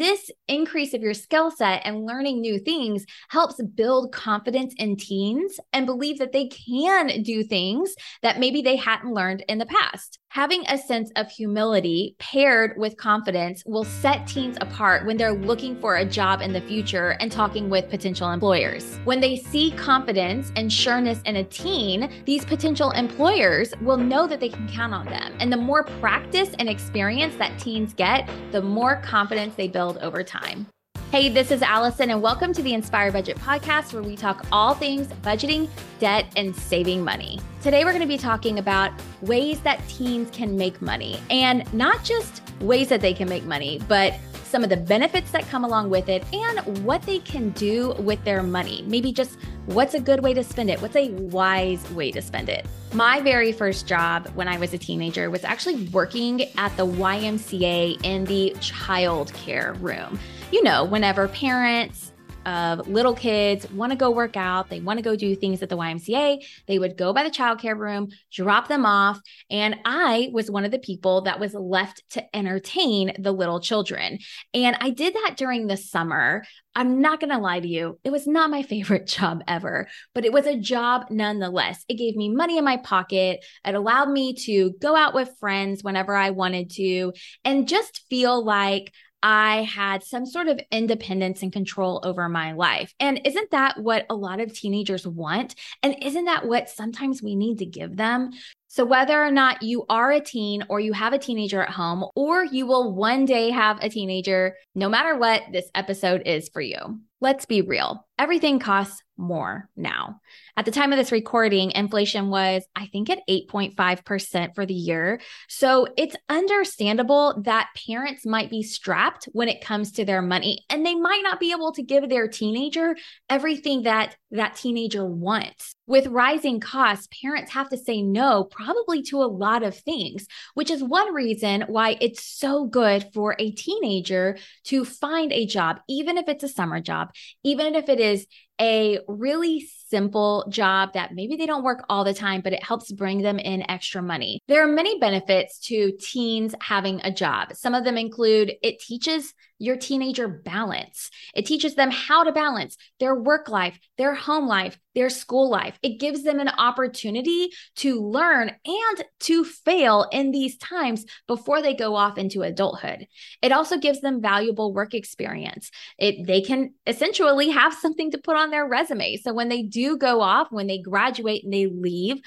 [0.00, 5.60] This increase of your skill set and learning new things helps build confidence in teens
[5.74, 10.18] and believe that they can do things that maybe they hadn't learned in the past.
[10.30, 15.78] Having a sense of humility paired with confidence will set teens apart when they're looking
[15.80, 18.98] for a job in the future and talking with potential employers.
[19.04, 24.38] When they see confidence and sureness in a teen, these potential employers will know that
[24.38, 25.34] they can count on them.
[25.40, 30.22] And the more practice and experience that teens get, the more confidence they build over
[30.22, 30.66] time.
[31.10, 34.74] Hey, this is Allison, and welcome to the Inspire Budget Podcast, where we talk all
[34.74, 35.68] things budgeting,
[35.98, 37.40] debt, and saving money.
[37.62, 42.04] Today, we're going to be talking about ways that teens can make money, and not
[42.04, 44.14] just ways that they can make money, but
[44.50, 48.22] some of the benefits that come along with it and what they can do with
[48.24, 48.84] their money.
[48.86, 50.82] Maybe just what's a good way to spend it?
[50.82, 52.66] What's a wise way to spend it?
[52.92, 58.04] My very first job when I was a teenager was actually working at the YMCA
[58.04, 60.18] in the child care room
[60.50, 62.09] you know, whenever parents
[62.46, 65.68] of little kids want to go work out, they want to go do things at
[65.68, 69.20] the YMCA, they would go by the childcare room, drop them off.
[69.50, 74.18] And I was one of the people that was left to entertain the little children.
[74.54, 76.44] And I did that during the summer.
[76.74, 80.24] I'm not going to lie to you, it was not my favorite job ever, but
[80.24, 81.84] it was a job nonetheless.
[81.88, 83.44] It gave me money in my pocket.
[83.64, 87.12] It allowed me to go out with friends whenever I wanted to
[87.44, 92.94] and just feel like I had some sort of independence and control over my life.
[93.00, 95.54] And isn't that what a lot of teenagers want?
[95.82, 98.30] And isn't that what sometimes we need to give them?
[98.68, 102.04] So, whether or not you are a teen or you have a teenager at home,
[102.14, 106.60] or you will one day have a teenager, no matter what, this episode is for
[106.60, 106.78] you.
[107.20, 108.06] Let's be real.
[108.16, 110.20] Everything costs more now.
[110.56, 115.20] At the time of this recording, inflation was, I think, at 8.5% for the year.
[115.48, 120.84] So it's understandable that parents might be strapped when it comes to their money, and
[120.84, 122.96] they might not be able to give their teenager
[123.28, 125.74] everything that that teenager wants.
[125.86, 130.70] With rising costs, parents have to say no probably to a lot of things, which
[130.70, 136.16] is one reason why it's so good for a teenager to find a job, even
[136.16, 137.10] if it's a summer job,
[137.42, 138.26] even if it is
[138.60, 139.60] a really
[139.90, 143.38] simple job that maybe they don't work all the time, but it helps bring them
[143.38, 144.40] in extra money.
[144.48, 147.54] There are many benefits to teens having a job.
[147.54, 151.10] Some of them include it teaches your teenager balance.
[151.34, 155.78] It teaches them how to balance their work life, their home life, their school life.
[155.82, 161.74] It gives them an opportunity to learn and to fail in these times before they
[161.74, 163.06] go off into adulthood.
[163.42, 165.70] It also gives them valuable work experience.
[165.98, 169.16] It they can essentially have something to put on their resume.
[169.16, 172.20] So when they do go off, when they graduate and they leave,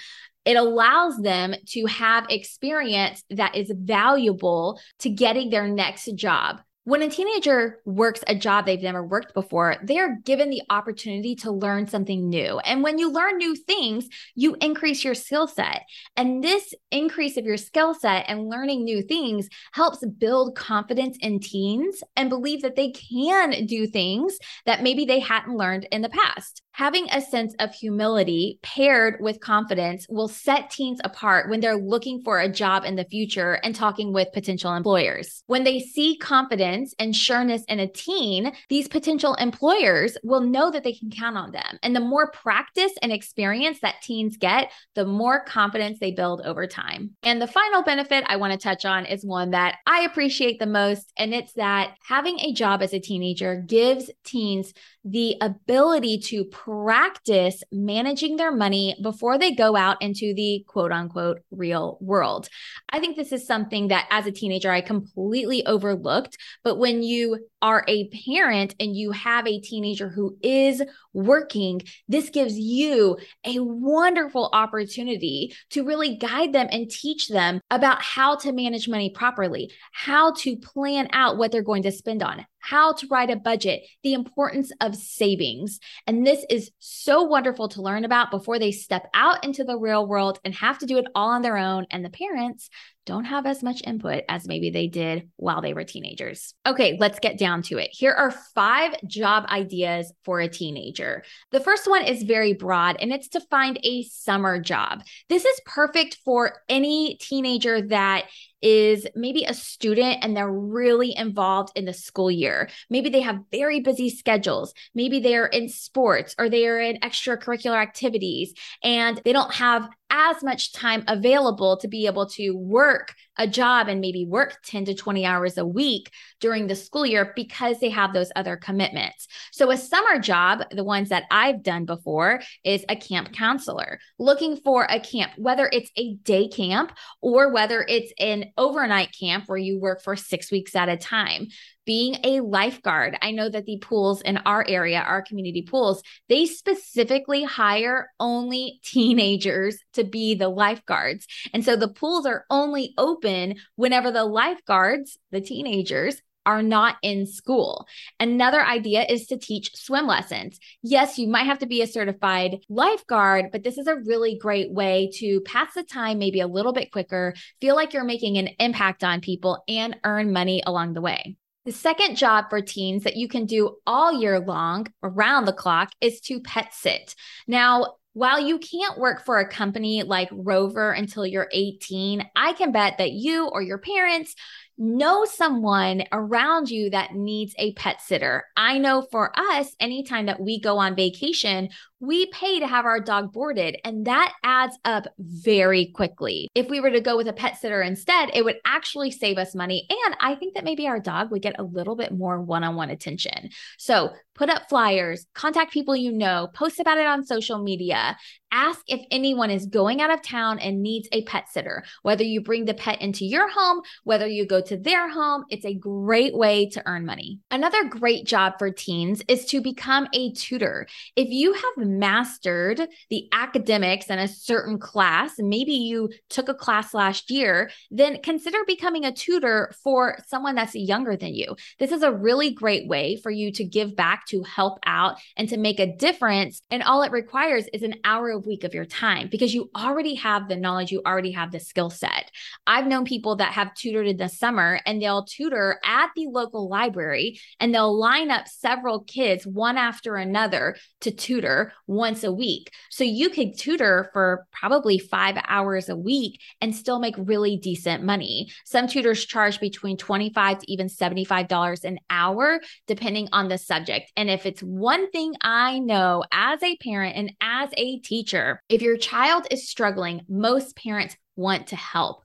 [0.45, 6.61] it allows them to have experience that is valuable to getting their next job.
[6.85, 11.51] When a teenager works a job they've never worked before, they're given the opportunity to
[11.51, 12.59] learn something new.
[12.59, 15.83] And when you learn new things, you increase your skill set.
[16.17, 21.39] And this increase of your skill set and learning new things helps build confidence in
[21.39, 26.09] teens and believe that they can do things that maybe they hadn't learned in the
[26.09, 26.62] past.
[26.75, 32.23] Having a sense of humility paired with confidence will set teens apart when they're looking
[32.23, 35.43] for a job in the future and talking with potential employers.
[35.45, 40.83] When they see confidence and sureness in a teen, these potential employers will know that
[40.83, 41.77] they can count on them.
[41.83, 46.65] And the more practice and experience that teens get, the more confidence they build over
[46.65, 47.11] time.
[47.21, 50.65] And the final benefit I want to touch on is one that I appreciate the
[50.65, 54.73] most, and it's that having a job as a teenager gives teens
[55.05, 61.39] the ability to practice managing their money before they go out into the quote unquote
[61.51, 62.47] real world.
[62.89, 66.37] I think this is something that as a teenager I completely overlooked.
[66.63, 70.81] But when you are a parent and you have a teenager who is
[71.13, 78.01] working, this gives you a wonderful opportunity to really guide them and teach them about
[78.01, 82.45] how to manage money properly, how to plan out what they're going to spend on,
[82.63, 85.79] how to write a budget, the importance of savings.
[86.07, 90.07] And this is so wonderful to learn about before they step out into the real
[90.07, 91.87] world and have to do it all on their own.
[91.91, 92.69] And the parents
[93.05, 96.53] don't have as much input as maybe they did while they were teenagers.
[96.65, 97.89] Okay, let's get down to it.
[97.91, 101.23] Here are five job ideas for a teenager.
[101.51, 105.03] The first one is very broad and it's to find a summer job.
[105.29, 108.25] This is perfect for any teenager that
[108.63, 112.69] is maybe a student and they're really involved in the school year.
[112.89, 114.73] Maybe they have very busy schedules.
[114.95, 120.43] Maybe they're in sports or they are in extracurricular activities and they don't have as
[120.43, 124.93] much time available to be able to work a job and maybe work 10 to
[124.93, 129.27] 20 hours a week during the school year because they have those other commitments.
[129.51, 134.57] So, a summer job, the ones that I've done before, is a camp counselor looking
[134.57, 139.57] for a camp, whether it's a day camp or whether it's an overnight camp where
[139.57, 141.47] you work for six weeks at a time
[141.85, 143.17] being a lifeguard.
[143.21, 148.79] I know that the pools in our area, our community pools, they specifically hire only
[148.83, 151.27] teenagers to be the lifeguards.
[151.53, 157.25] And so the pools are only open whenever the lifeguards, the teenagers, are not in
[157.25, 157.87] school.
[158.19, 160.59] Another idea is to teach swim lessons.
[160.81, 164.71] Yes, you might have to be a certified lifeguard, but this is a really great
[164.71, 168.49] way to pass the time maybe a little bit quicker, feel like you're making an
[168.59, 171.37] impact on people, and earn money along the way.
[171.65, 175.91] The second job for teens that you can do all year long, around the clock,
[176.01, 177.15] is to pet sit.
[177.47, 182.71] Now, while you can't work for a company like Rover until you're 18, I can
[182.71, 184.35] bet that you or your parents
[184.77, 188.45] know someone around you that needs a pet sitter.
[188.57, 191.69] I know for us, anytime that we go on vacation,
[192.03, 196.49] we pay to have our dog boarded, and that adds up very quickly.
[196.53, 199.55] If we were to go with a pet sitter instead, it would actually save us
[199.55, 199.87] money.
[199.89, 202.75] And I think that maybe our dog would get a little bit more one on
[202.75, 203.49] one attention.
[203.77, 208.17] So put up flyers, contact people you know, post about it on social media,
[208.51, 211.83] ask if anyone is going out of town and needs a pet sitter.
[212.01, 215.65] Whether you bring the pet into your home, whether you go to their home, it's
[215.65, 217.39] a great way to earn money.
[217.51, 220.87] Another great job for teens is to become a tutor.
[221.15, 226.93] If you have mastered the academics in a certain class, maybe you took a class
[226.93, 231.55] last year, then consider becoming a tutor for someone that's younger than you.
[231.79, 235.49] This is a really great way for you to give back, to help out, and
[235.49, 236.61] to make a difference.
[236.71, 240.15] And all it requires is an hour a week of your time because you already
[240.15, 242.31] have the knowledge, you already have the skill set.
[242.67, 246.69] I've known people that have tutored in the summer and they'll tutor at the local
[246.69, 252.71] library and they'll line up several kids one after another to tutor once a week.
[252.89, 258.03] So you could tutor for probably five hours a week and still make really decent
[258.03, 258.51] money.
[258.65, 264.11] Some tutors charge between 25 to even $75 an hour, depending on the subject.
[264.15, 268.81] And if it's one thing I know as a parent and as a teacher, if
[268.81, 272.23] your child is struggling, most parents want to help.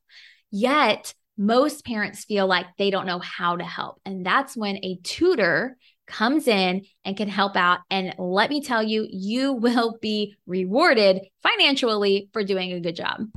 [0.50, 4.00] Yet, most parents feel like they don't know how to help.
[4.04, 7.80] And that's when a tutor comes in and can help out.
[7.90, 13.28] And let me tell you, you will be rewarded financially for doing a good job.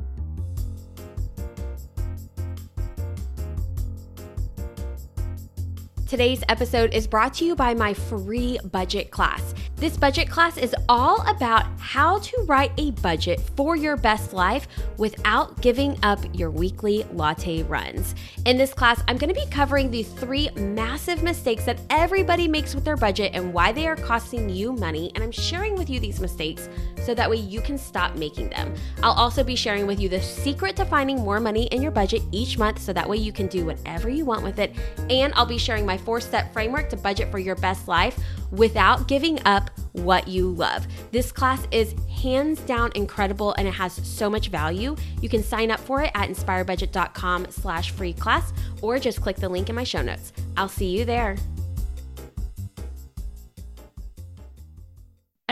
[6.11, 9.53] Today's episode is brought to you by my free budget class.
[9.77, 14.67] This budget class is all about how to write a budget for your best life
[14.97, 18.13] without giving up your weekly latte runs.
[18.45, 22.75] In this class, I'm going to be covering the three massive mistakes that everybody makes
[22.75, 25.13] with their budget and why they are costing you money.
[25.15, 26.67] And I'm sharing with you these mistakes
[27.03, 28.75] so that way you can stop making them.
[29.01, 32.21] I'll also be sharing with you the secret to finding more money in your budget
[32.33, 34.75] each month so that way you can do whatever you want with it.
[35.09, 38.19] And I'll be sharing my four step framework to budget for your best life
[38.51, 40.87] without giving up what you love.
[41.11, 44.95] This class is hands down incredible and it has so much value.
[45.21, 49.49] You can sign up for it at inspirebudget.com slash free class or just click the
[49.49, 50.33] link in my show notes.
[50.57, 51.37] I'll see you there.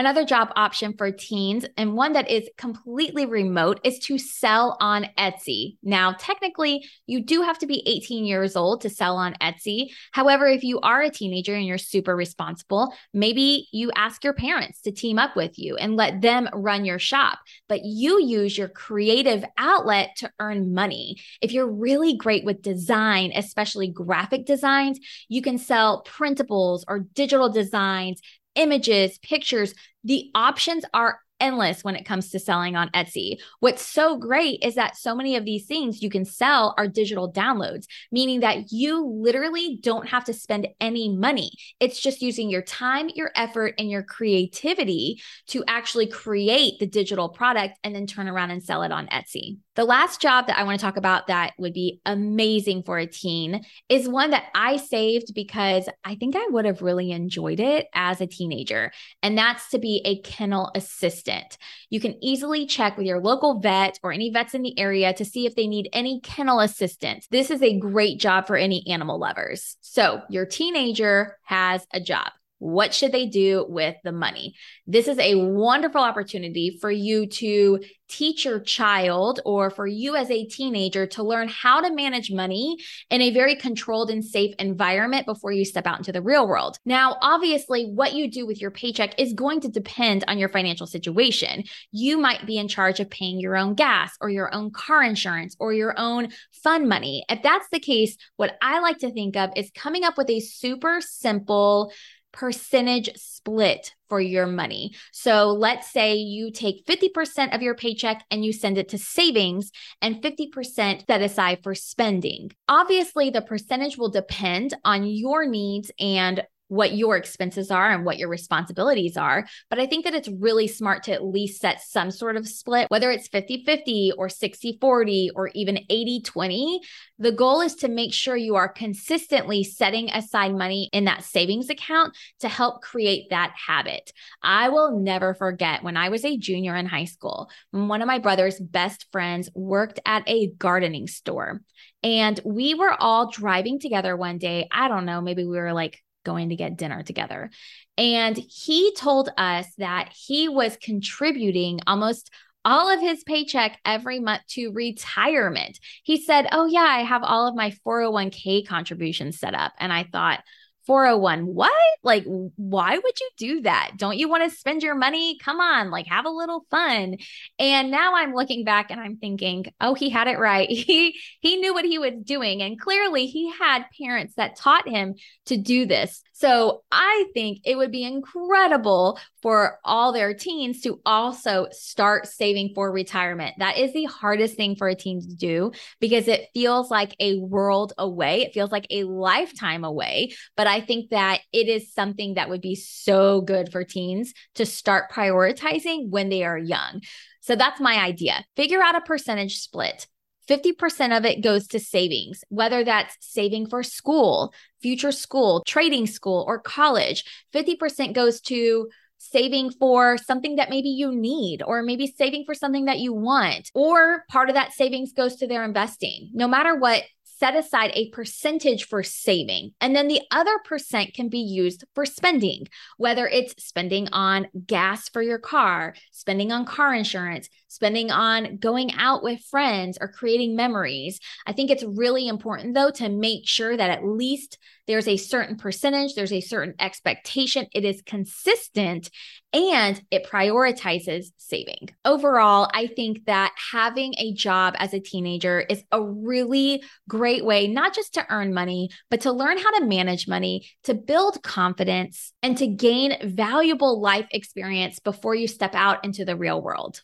[0.00, 5.04] Another job option for teens and one that is completely remote is to sell on
[5.18, 5.76] Etsy.
[5.82, 9.88] Now, technically, you do have to be 18 years old to sell on Etsy.
[10.12, 14.80] However, if you are a teenager and you're super responsible, maybe you ask your parents
[14.80, 17.38] to team up with you and let them run your shop,
[17.68, 21.16] but you use your creative outlet to earn money.
[21.42, 27.50] If you're really great with design, especially graphic designs, you can sell printables or digital
[27.50, 28.22] designs
[28.54, 29.74] images, pictures.
[30.04, 33.38] The options are endless when it comes to selling on Etsy.
[33.60, 37.32] What's so great is that so many of these things you can sell are digital
[37.32, 41.52] downloads, meaning that you literally don't have to spend any money.
[41.80, 47.28] It's just using your time, your effort, and your creativity to actually create the digital
[47.28, 49.58] product and then turn around and sell it on Etsy.
[49.76, 53.06] The last job that I want to talk about that would be amazing for a
[53.06, 57.86] teen is one that I saved because I think I would have really enjoyed it
[57.94, 58.92] as a teenager.
[59.22, 61.58] And that's to be a kennel assistant assistant.
[61.88, 65.24] You can easily check with your local vet or any vets in the area to
[65.24, 67.26] see if they need any kennel assistance.
[67.30, 69.76] This is a great job for any animal lovers.
[69.80, 72.30] So, your teenager has a job.
[72.60, 74.54] What should they do with the money?
[74.86, 80.30] This is a wonderful opportunity for you to teach your child or for you as
[80.30, 82.76] a teenager to learn how to manage money
[83.08, 86.76] in a very controlled and safe environment before you step out into the real world.
[86.84, 90.86] Now, obviously, what you do with your paycheck is going to depend on your financial
[90.86, 91.64] situation.
[91.92, 95.56] You might be in charge of paying your own gas or your own car insurance
[95.58, 96.28] or your own
[96.62, 97.24] fund money.
[97.30, 100.40] If that's the case, what I like to think of is coming up with a
[100.40, 101.92] super simple
[102.32, 104.92] percentage split for your money.
[105.12, 109.70] So let's say you take 50% of your paycheck and you send it to savings
[110.02, 112.50] and 50% set aside for spending.
[112.68, 118.16] Obviously, the percentage will depend on your needs and what your expenses are and what
[118.16, 119.44] your responsibilities are.
[119.68, 122.86] But I think that it's really smart to at least set some sort of split,
[122.90, 126.80] whether it's 50 50 or 60 40 or even 80 20.
[127.18, 131.70] The goal is to make sure you are consistently setting aside money in that savings
[131.70, 134.12] account to help create that habit.
[134.40, 138.20] I will never forget when I was a junior in high school, one of my
[138.20, 141.62] brother's best friends worked at a gardening store.
[142.04, 144.68] And we were all driving together one day.
[144.70, 147.50] I don't know, maybe we were like going to get dinner together.
[147.96, 152.30] And he told us that he was contributing almost
[152.64, 155.78] all of his paycheck every month to retirement.
[156.02, 159.72] He said, Oh, yeah, I have all of my 401k contributions set up.
[159.78, 160.40] And I thought,
[160.86, 161.72] 401 what?
[162.02, 162.24] Like
[162.56, 163.92] why would you do that?
[163.96, 165.38] Don't you want to spend your money?
[165.38, 167.16] Come on like have a little fun.
[167.58, 170.68] And now i'm looking back and i'm thinking oh he had it right.
[170.90, 172.62] He he knew what he was doing.
[172.62, 175.14] And clearly he had parents that taught him
[175.46, 181.00] to do this so i think it would be incredible for all their teens to
[181.06, 185.70] also start saving for retirement that is the hardest thing for a teen to do
[186.00, 190.80] because it feels like a world away it feels like a lifetime away but I
[190.80, 196.10] think that it is something that would be so good for teens to start prioritizing
[196.10, 197.02] when they are young.
[197.40, 198.44] So that's my idea.
[198.56, 200.06] Figure out a percentage split.
[200.50, 204.52] 50% of it goes to savings, whether that's saving for school,
[204.82, 207.24] future school, trading school, or college.
[207.54, 208.88] 50% goes to
[209.18, 213.70] saving for something that maybe you need, or maybe saving for something that you want,
[213.74, 216.30] or part of that savings goes to their investing.
[216.32, 217.04] No matter what
[217.40, 219.72] set aside a percentage for saving.
[219.80, 222.66] And then the other percent can be used for spending,
[222.98, 228.92] whether it's spending on gas for your car, spending on car insurance, spending on going
[228.94, 231.20] out with friends or creating memories.
[231.46, 234.58] I think it's really important, though, to make sure that at least
[234.88, 239.08] there's a certain percentage, there's a certain expectation, it is consistent,
[239.52, 241.90] and it prioritizes saving.
[242.04, 247.68] Overall, I think that having a job as a teenager is a really great way,
[247.68, 252.32] not just to earn money, but to learn how to manage money, to build confidence,
[252.42, 257.00] and to gain valuable life experience before you step out into the real world.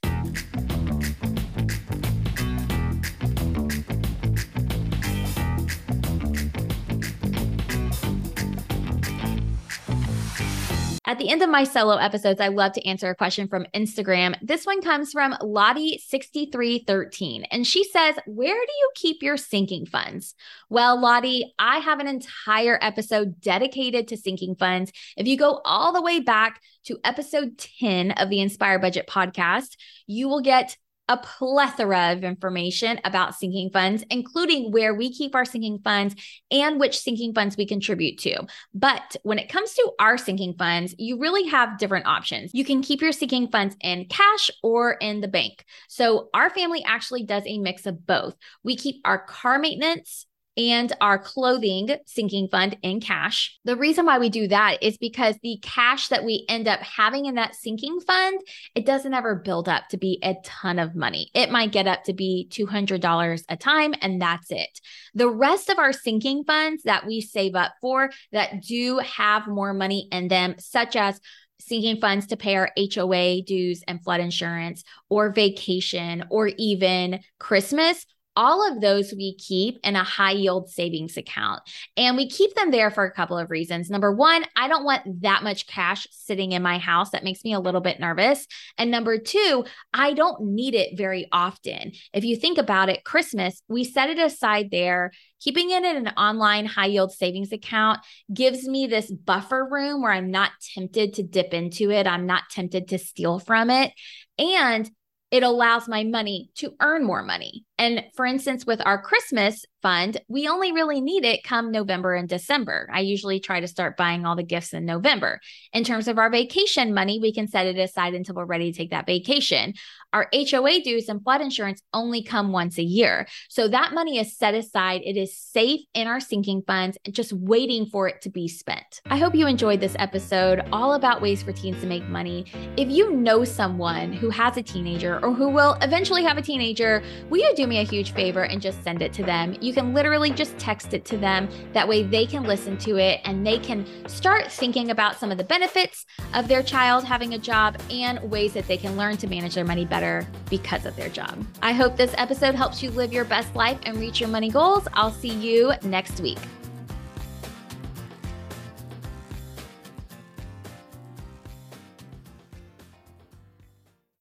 [11.09, 14.35] At the end of my solo episodes, I love to answer a question from Instagram.
[14.43, 20.35] This one comes from Lottie6313, and she says, Where do you keep your sinking funds?
[20.69, 24.91] Well, Lottie, I have an entire episode dedicated to sinking funds.
[25.17, 29.77] If you go all the way back to episode 10 of the Inspire Budget podcast,
[30.09, 30.77] you will get
[31.09, 36.15] a plethora of information about sinking funds, including where we keep our sinking funds
[36.51, 38.47] and which sinking funds we contribute to.
[38.75, 42.51] But when it comes to our sinking funds, you really have different options.
[42.55, 45.65] You can keep your sinking funds in cash or in the bank.
[45.89, 48.35] So our family actually does a mix of both.
[48.65, 53.59] We keep our car maintenance and our clothing sinking fund in cash.
[53.65, 57.27] The reason why we do that is because the cash that we end up having
[57.27, 58.41] in that sinking fund,
[58.75, 61.31] it doesn't ever build up to be a ton of money.
[61.35, 64.81] It might get up to be $200 a time and that's it.
[65.15, 69.75] The rest of our sinking funds that we save up for that do have more
[69.75, 71.21] money in them, such as
[71.59, 78.05] sinking funds to pay our HOA dues and flood insurance or vacation or even Christmas
[78.37, 81.63] all of those we keep in a high yield savings account.
[81.97, 83.91] And we keep them there for a couple of reasons.
[83.91, 87.11] Number one, I don't want that much cash sitting in my house.
[87.11, 88.47] That makes me a little bit nervous.
[88.79, 91.93] And number two, I don't need it very often.
[92.13, 95.13] If you think about it, Christmas, we set it aside there.
[95.41, 98.01] Keeping it in an online high yield savings account
[98.33, 102.07] gives me this buffer room where I'm not tempted to dip into it.
[102.07, 103.93] I'm not tempted to steal from it.
[104.39, 104.91] And
[105.31, 107.65] it allows my money to earn more money.
[107.79, 112.29] And for instance, with our Christmas fund, we only really need it come November and
[112.29, 112.91] December.
[112.93, 115.39] I usually try to start buying all the gifts in November.
[115.73, 118.77] In terms of our vacation money, we can set it aside until we're ready to
[118.77, 119.75] take that vacation.
[120.13, 123.29] Our HOA dues and flood insurance only come once a year.
[123.49, 125.03] So that money is set aside.
[125.05, 129.03] It is safe in our sinking funds, just waiting for it to be spent.
[129.07, 132.47] I hope you enjoyed this episode all about ways for teens to make money.
[132.77, 137.05] If you know someone who has a teenager or who will eventually have a teenager,
[137.31, 139.57] will you do me a huge favor and just send it to them.
[139.61, 141.51] You can literally just text it to them.
[141.75, 145.37] That way they can listen to it and they can start thinking about some of
[145.37, 149.27] the benefits of their child having a job and ways that they can learn to
[149.27, 151.45] manage their money better because of their job.
[151.61, 154.89] I hope this episode helps you live your best life and reach your money goals.
[154.95, 156.39] I'll see you next week.